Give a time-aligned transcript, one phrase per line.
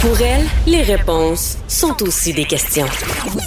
[0.00, 2.86] Pour elle, les réponses sont aussi des questions.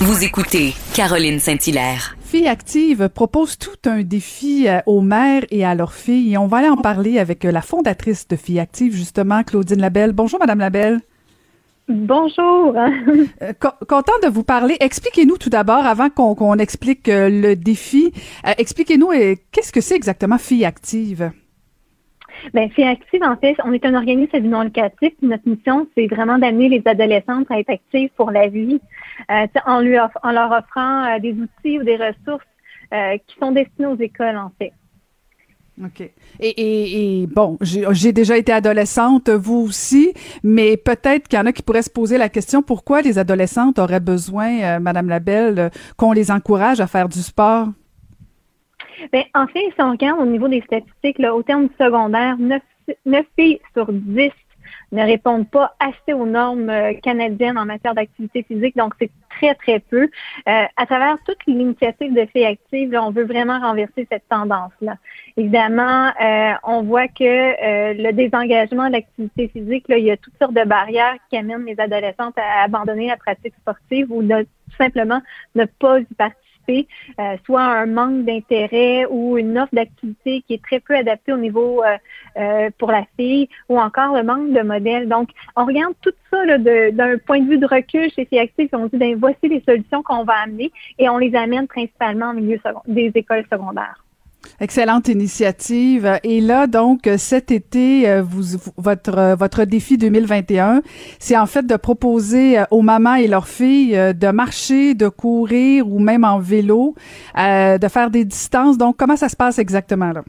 [0.02, 2.16] Vous écoutez Caroline Saint-Hilaire.
[2.22, 6.34] Fille Active propose tout un défi euh, aux mères et à leurs filles.
[6.34, 9.82] Et on va aller en parler avec euh, la fondatrice de Fille Active, justement, Claudine
[9.82, 10.12] Labelle.
[10.12, 11.00] Bonjour, Madame Labelle.
[11.90, 12.76] Bonjour.
[13.42, 13.54] Euh,
[13.88, 14.78] content de vous parler.
[14.80, 18.14] Expliquez-nous tout d'abord, avant qu'on explique le défi,
[18.60, 19.10] expliquez-nous
[19.52, 21.32] qu'est-ce que c'est exactement Fille Active?
[22.54, 25.14] Bien, c'est active, en fait, on est un organisme non locatif.
[25.22, 28.82] Notre mission, c'est vraiment d'amener les adolescentes à être actives pour la vie,
[29.32, 30.12] euh, en, leur
[30.52, 32.46] offrant euh, des outils ou des ressources
[32.94, 34.74] euh, qui sont destinés aux écoles, en fait.
[35.84, 36.02] OK.
[36.02, 40.14] Et, et, et bon, j'ai déjà été adolescente, vous aussi,
[40.44, 43.80] mais peut-être qu'il y en a qui pourraient se poser la question pourquoi les adolescentes
[43.80, 47.70] auraient besoin, Madame Labelle, qu'on les encourage à faire du sport?
[49.12, 52.38] Bien, en fait, si on regarde au niveau des statistiques, là, au terme du secondaire,
[52.38, 52.62] 9,
[53.06, 54.32] 9 filles sur 10
[54.92, 59.56] ne répondent pas assez aux normes euh, canadiennes en matière d'activité physique, donc c'est très,
[59.56, 60.04] très peu.
[60.04, 64.98] Euh, à travers toute l'initiative de Filles actives, on veut vraiment renverser cette tendance-là.
[65.36, 67.24] Évidemment, euh, on voit que
[67.96, 71.66] le désengagement de l'activité physique, là, il y a toutes sortes de barrières qui amènent
[71.66, 75.22] les adolescentes à abandonner la pratique sportive ou tout simplement
[75.56, 80.64] ne pas y participer euh, soit un manque d'intérêt ou une offre d'activité qui est
[80.64, 81.98] très peu adaptée au niveau euh,
[82.38, 85.08] euh, pour la fille, ou encore le manque de modèles.
[85.08, 88.88] Donc, on regarde tout ça d'un point de vue de recul chez Actives et on
[88.88, 92.60] dit, ben, voici les solutions qu'on va amener et on les amène principalement au milieu
[92.88, 94.03] des écoles secondaires.
[94.60, 96.20] Excellente initiative.
[96.24, 100.82] Et là, donc, cet été, euh, vous, votre, euh, votre défi 2021,
[101.20, 105.88] c'est en fait de proposer euh, aux mamans et leurs filles de marcher, de courir
[105.88, 106.96] ou même en vélo,
[107.36, 108.78] de faire des distances.
[108.78, 110.24] Donc, comment ça se passe exactement là?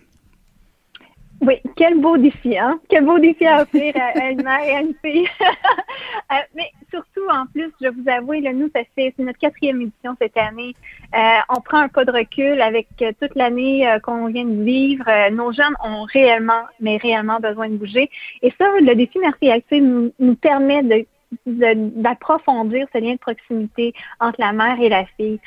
[1.41, 2.81] Oui, quel beau défi, hein?
[2.89, 4.95] Quel beau défi à offrir à, une mère et à une
[6.55, 10.75] mais surtout, en plus, je vous avoue, là, nous, c'est notre quatrième édition cette année.
[11.15, 15.05] Euh, on prend un pas de recul avec euh, toute l'année qu'on vient de vivre.
[15.31, 18.11] nos jeunes ont réellement, mais réellement besoin de bouger.
[18.43, 21.07] Et ça, le défi Merci Active nous, nous permet de
[21.47, 25.41] d'approfondir ce lien de proximité entre la mère et la fille.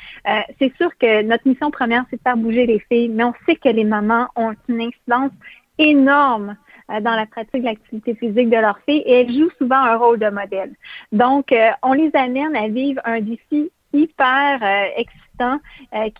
[0.58, 3.56] c'est sûr que notre mission première, c'est de faire bouger les filles, mais on sait
[3.56, 5.32] que les mamans ont une incidence
[5.78, 6.54] énorme euh,
[6.88, 10.18] dans la pratique de l'activité physique de leur fille et elles jouent souvent un rôle
[10.18, 10.72] de modèle.
[11.12, 15.60] Donc, euh, on les amène à vivre un défi hyper euh, excitant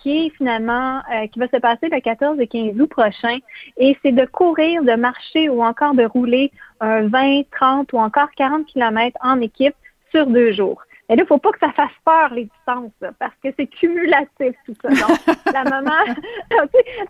[0.00, 1.02] qui est finalement
[1.32, 3.38] qui va se passer le 14 et 15 août prochain
[3.76, 8.30] et c'est de courir, de marcher ou encore de rouler un 20, 30 ou encore
[8.36, 9.74] 40 kilomètres en équipe
[10.12, 10.80] sur deux jours.
[11.10, 14.54] Et là, il faut pas que ça fasse peur, les distances, parce que c'est cumulatif,
[14.66, 14.88] tout ça.
[14.88, 15.18] Donc,
[15.52, 16.04] la maman,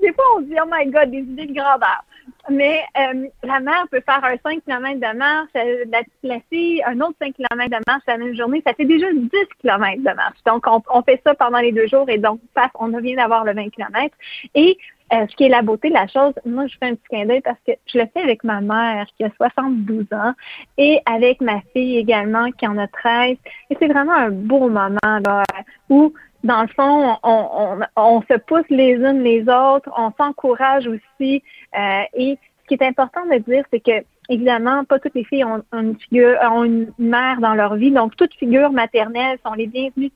[0.01, 2.05] des fois, on se dit, oh my God, des idées de grandeur.
[2.51, 5.85] Mais euh, la mère peut faire un 5 km de marche, euh,
[6.23, 8.63] la, fille, un autre 5 km de marche la même journée.
[8.67, 10.39] Ça fait déjà 10 km de marche.
[10.47, 13.45] Donc, on, on fait ça pendant les deux jours et donc, paf, on vient d'avoir
[13.45, 14.15] le 20 km.
[14.55, 14.79] Et
[15.13, 17.25] euh, ce qui est la beauté de la chose, moi, je fais un petit clin
[17.25, 20.35] d'œil parce que je le fais avec ma mère qui a 72 ans
[20.77, 23.37] et avec ma fille également qui en a 13.
[23.71, 25.45] Et c'est vraiment un beau moment là,
[25.89, 26.13] où,
[26.49, 31.43] dans le fond, on, on, se pousse les unes les autres, on s'encourage aussi.
[31.79, 35.45] Euh, et ce qui est important de dire, c'est que évidemment, pas toutes les filles
[35.45, 39.67] ont, une figure, ont une mère dans leur vie, donc toutes figures maternelles sont les
[39.67, 40.13] bienvenues de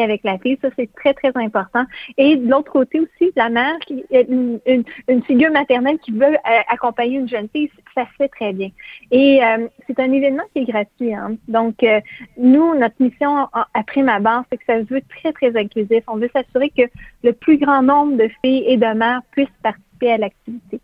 [0.00, 0.58] avec la fille.
[0.60, 1.84] Ça, c'est très, très important.
[2.16, 4.60] Et de l'autre côté aussi, la mère, qui une,
[5.08, 8.70] une, figure maternelle qui veut euh, accompagner une jeune fille, ça se fait très bien.
[9.10, 11.14] Et euh, c'est un événement qui est gratuit.
[11.14, 11.36] Hein.
[11.48, 12.00] Donc, euh,
[12.36, 16.02] nous, notre mission après ma base, c'est que ça se veut très, très inclusif.
[16.08, 16.82] On veut s'assurer que
[17.22, 20.80] le plus grand nombre de filles et de mères puissent participer à l'activité.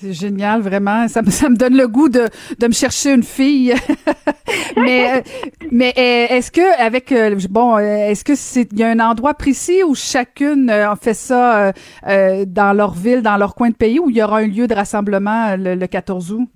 [0.00, 1.08] C'est génial, vraiment.
[1.08, 2.28] Ça me, ça me donne le goût de,
[2.58, 3.74] de me chercher une fille.
[4.76, 5.20] mais euh,
[5.70, 9.34] mais euh, est-ce que avec euh, bon, est-ce que c'est il y a un endroit
[9.34, 11.72] précis où chacune fait ça
[12.04, 14.74] dans leur ville, dans leur coin de pays, où il y aura un lieu de
[14.74, 16.48] rassemblement le, le 14 août?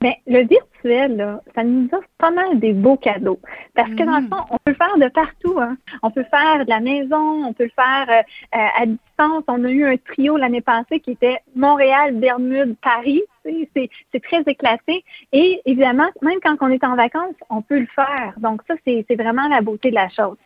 [0.00, 0.44] Bien, le
[0.82, 3.40] virtuel, là, ça nous offre pas mal des beaux cadeaux.
[3.74, 4.28] Parce que dans le mm.
[4.28, 5.58] fond, on peut le faire de partout.
[5.58, 5.76] Hein.
[6.02, 9.44] On peut faire de la maison, on peut le faire euh, à distance.
[9.48, 13.22] On a eu un trio l'année passée qui était Montréal, Bermude, Paris.
[13.44, 15.02] C'est très éclaté.
[15.32, 18.34] Et évidemment, même quand on est en vacances, on peut le faire.
[18.36, 20.36] Donc ça, c'est vraiment la beauté de la chose.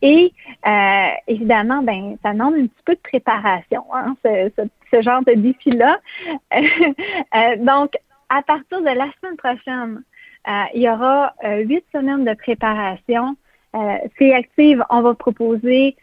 [0.00, 0.32] Et
[0.66, 4.50] euh, évidemment, ben, ça demande un petit peu de préparation, hein, ce,
[4.90, 5.98] ce, genre de défi-là.
[6.54, 7.92] euh, donc,
[8.28, 10.02] à partir de la semaine prochaine,
[10.48, 13.36] euh, il y aura euh, huit semaines de préparation.
[13.74, 15.96] Euh, c'est active, on va proposer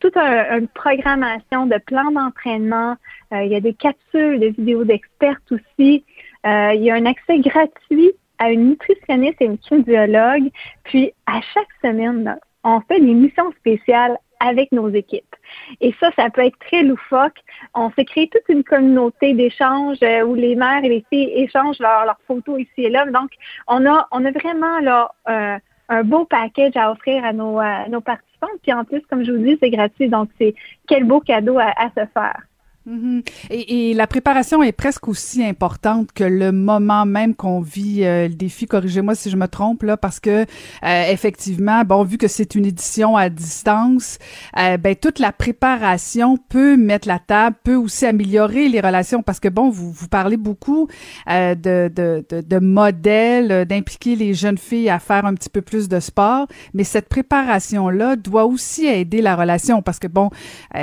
[0.00, 2.96] toute une programmation de plans d'entraînement.
[3.32, 6.04] il y a des capsules de vidéos d'experts aussi.
[6.46, 10.48] il y a un accès gratuit à une nutritionniste et une kinésiologue.
[10.84, 15.34] Puis, à chaque semaine, on fait des missions spéciales avec nos équipes.
[15.80, 17.38] Et ça, ça peut être très loufoque.
[17.74, 21.80] On s'est créé toute une communauté d'échanges euh, où les mères et les filles échangent
[21.80, 23.06] leurs photos ici et là.
[23.06, 23.30] Donc,
[23.66, 25.58] on a, on a vraiment là, euh,
[25.88, 28.48] un beau package à offrir à nos, nos participants.
[28.62, 30.08] Puis en plus, comme je vous dis, c'est gratuit.
[30.08, 30.54] Donc, c'est
[30.86, 32.47] quel beau cadeau à se faire.
[32.88, 33.22] Mhm.
[33.50, 38.28] et, et, la préparation est presque aussi importante que le moment même qu'on vit euh,
[38.28, 38.66] le défi.
[38.66, 40.46] Corrigez-moi si je me trompe là, parce que
[40.84, 44.18] euh, effectivement, bon, vu que c'est une édition à distance,
[44.56, 49.38] euh, ben toute la préparation peut mettre la table, peut aussi améliorer les relations, parce
[49.38, 50.88] que bon, vous vous parlez beaucoup
[51.26, 51.54] de,
[51.88, 56.00] de, de, de modèles, d'impliquer les jeunes filles à faire un petit peu plus de
[56.00, 60.30] sport, mais cette préparation là doit aussi aider la relation, parce que bon,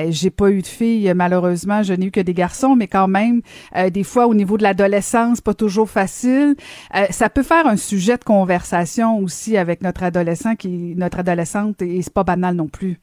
[0.09, 1.81] j'ai pas eu de filles malheureusement.
[1.95, 3.41] N'ai eu que des garçons, mais quand même,
[3.75, 6.55] euh, des fois, au niveau de l'adolescence, pas toujours facile.
[6.95, 11.81] Euh, ça peut faire un sujet de conversation aussi avec notre adolescent, qui notre adolescente,
[11.81, 12.99] et c'est pas banal non plus.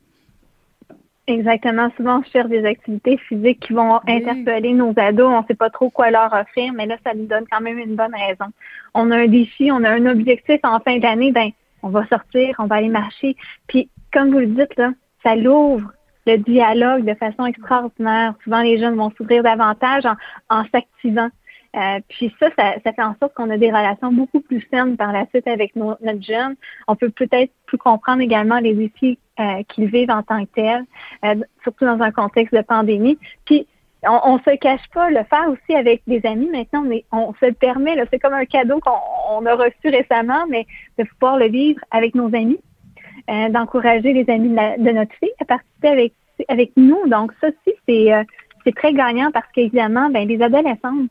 [1.29, 1.89] Exactement.
[1.97, 5.31] Souvent, on cherche des activités physiques qui vont interpeller nos ados.
[5.31, 7.79] On ne sait pas trop quoi leur offrir, mais là, ça nous donne quand même
[7.79, 8.47] une bonne raison.
[8.94, 11.50] On a un défi, on a un objectif en fin d'année, ben,
[11.83, 13.37] on va sortir, on va aller marcher.
[13.69, 14.93] Puis, comme vous le dites, là,
[15.23, 15.93] ça l'ouvre
[16.26, 18.34] le dialogue de façon extraordinaire.
[18.44, 20.04] Souvent, les jeunes vont s'ouvrir davantage
[20.48, 21.28] en, s'activant.
[21.74, 25.10] Euh, puis ça, ça, fait en sorte qu'on a des relations beaucoup plus saines par
[25.10, 26.54] la suite avec nos, notre jeune.
[26.86, 30.84] On peut peut-être plus comprendre également les défis euh, qu'ils vivent en tant que tels,
[31.24, 33.19] euh, surtout dans un contexte de pandémie.
[33.46, 33.66] Puis
[34.04, 37.46] on, ne se cache pas, le faire aussi avec des amis maintenant, mais on se
[37.46, 37.96] le permet.
[38.10, 40.66] C'est comme un cadeau qu'on a reçu récemment, mais
[40.98, 42.60] de pouvoir le vivre avec nos amis.
[43.30, 46.12] Euh, d'encourager les amis de, notre fille à participer avec,
[46.48, 46.98] avec nous.
[47.06, 48.24] Donc, ça aussi, c'est, euh,
[48.64, 51.08] c'est très gagnant parce qu'évidemment, ben, les adolescentes,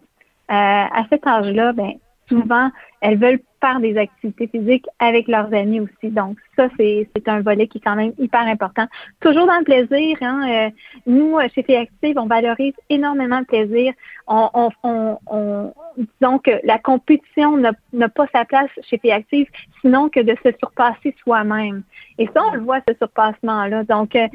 [0.49, 1.93] euh, à cet âge-là, ben,
[2.31, 6.09] souvent, elles veulent faire des activités physiques avec leurs amis aussi.
[6.11, 8.87] Donc, ça, c'est, un volet qui est quand même hyper important.
[9.19, 10.17] Toujours dans le plaisir.
[10.21, 10.69] Hein, euh,
[11.05, 13.93] nous, chez Filles Active, on valorise énormément le plaisir.
[14.27, 19.47] On, on, on, on disons que la compétition n'a, pas sa place chez Filles Active,
[19.81, 21.83] sinon que de se surpasser soi-même.
[22.17, 23.83] Et ça, on le voit, ce surpassement-là.
[23.83, 24.27] Donc, euh,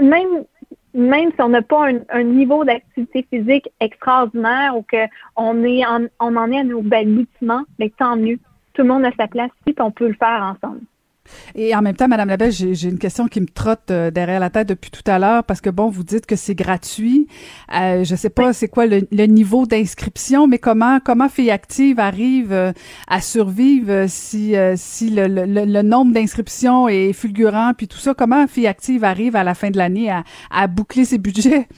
[0.00, 0.44] même
[0.94, 5.82] même si on n'a pas un, niveau d'activité physique extraordinaire ou qu'on est
[6.18, 8.38] on en est à nos balbutiements, mais tant mieux.
[8.74, 10.80] Tout le monde a sa place et on peut le faire ensemble.
[11.54, 14.50] Et en même temps, Madame Labelle, j'ai une question qui me trotte euh, derrière la
[14.50, 17.26] tête depuis tout à l'heure parce que bon, vous dites que c'est gratuit.
[17.74, 22.52] Euh, je sais pas c'est quoi le, niveau d'inscription, mais comment comment Filles Active arrive
[22.52, 22.72] euh,
[23.08, 28.14] à survivre euh, si si le, le, nombre d'inscriptions est fulgurant puis tout ça?
[28.14, 31.68] Comment Filles Active arrive à la fin de l'année à, à boucler ses budgets?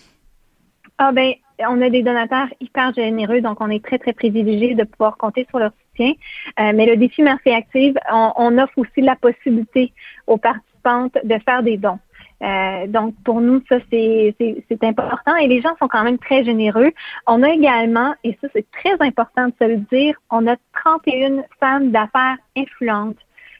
[0.98, 1.32] Ah ben,
[1.68, 5.46] on a des donateurs hyper généreux, donc on est très très privilégié de pouvoir compter
[5.48, 9.92] sur leur euh, mais le défi Merci Active, on, offre aussi la possibilité
[10.26, 11.98] aux participantes de faire des dons.
[12.42, 14.34] Euh, donc, pour nous, ça, c'est
[14.82, 16.90] important et les gens sont quand même très généreux.
[17.26, 21.42] On a également, et ça, c'est très important de se le dire, on a 31
[21.58, 23.18] femmes d'affaires influentes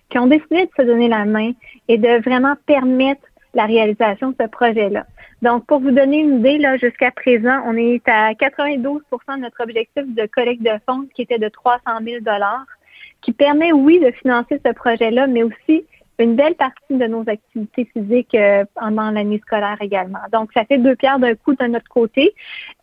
[0.09, 1.53] qui ont décidé de se donner la main
[1.89, 3.23] et de vraiment permettre
[3.55, 5.07] la réalisation de ce projet-là.
[5.43, 9.01] Donc, pour vous donner une idée, là, jusqu'à présent, on est à 92%
[9.37, 12.19] de notre objectif de collecte de fonds qui était de 300 000
[13.23, 15.85] qui permet, oui, de financer ce projet-là, mais aussi
[16.19, 20.21] une belle partie de nos activités physiques euh, pendant l'année scolaire également.
[20.33, 22.35] Donc, ça fait deux pierres d'un coup de notre côté.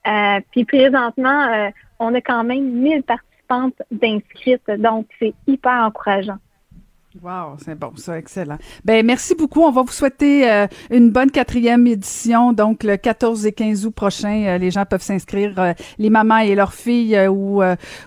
[0.08, 1.70] Euh, puis présentement, euh,
[2.00, 6.38] on a quand même 1000 participantes d'inscrites, donc c'est hyper encourageant.
[7.24, 8.58] Wow, c'est bon, ça, excellent.
[8.86, 9.62] Ben merci beaucoup.
[9.62, 12.54] On va vous souhaiter euh, une bonne quatrième édition.
[12.54, 16.40] Donc le 14 et 15 août prochain, euh, les gens peuvent s'inscrire, euh, les mamans
[16.40, 17.62] et leurs filles, ou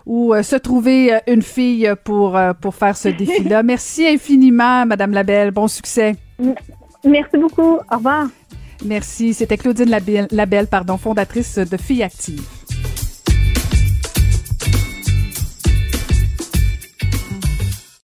[0.06, 3.62] ou se trouver une fille pour pour faire ce défi-là.
[3.64, 5.50] merci infiniment, Madame Labelle.
[5.50, 6.16] Bon succès.
[7.04, 7.78] Merci beaucoup.
[7.90, 8.28] Au revoir.
[8.84, 9.34] Merci.
[9.34, 12.59] C'était Claudine Labelle, Labelle pardon, fondatrice de Filles Actives.